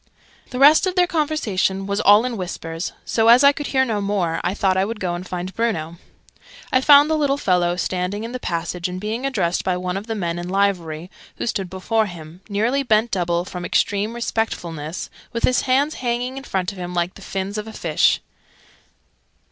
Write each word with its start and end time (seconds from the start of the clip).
The 0.49 0.57
rest 0.57 0.87
of 0.87 0.95
their 0.95 1.05
conversation 1.05 1.85
was 1.85 2.01
all 2.01 2.25
in 2.25 2.35
whispers: 2.35 2.93
so, 3.05 3.27
as 3.27 3.43
I 3.43 3.51
could 3.51 3.67
hear 3.67 3.85
no 3.85 4.01
more, 4.01 4.41
I 4.43 4.55
thought 4.55 4.75
I 4.75 4.83
would 4.83 4.99
go 4.99 5.13
and 5.13 5.27
find 5.29 5.53
Bruno. 5.53 5.97
I 6.71 6.81
found 6.81 7.07
the 7.07 7.15
little 7.15 7.37
fellow 7.37 7.75
standing 7.75 8.23
in 8.23 8.31
the 8.31 8.39
passage, 8.39 8.89
and 8.89 8.99
being 8.99 9.27
addressed 9.27 9.63
by 9.63 9.77
one 9.77 9.97
of 9.97 10.07
the 10.07 10.15
men 10.15 10.39
in 10.39 10.49
livery, 10.49 11.11
who 11.35 11.45
stood 11.45 11.69
before 11.69 12.07
him, 12.07 12.41
nearly 12.49 12.81
bent 12.81 13.11
double 13.11 13.45
from 13.45 13.63
extreme 13.63 14.15
respectfulness, 14.15 15.11
with 15.33 15.43
his 15.43 15.61
hands 15.69 15.93
hanging 15.93 16.35
in 16.35 16.45
front 16.45 16.71
of 16.71 16.79
him 16.79 16.95
like 16.95 17.13
the 17.13 17.21
fins 17.21 17.59
of 17.59 17.67
a 17.67 17.71
fish. 17.71 18.21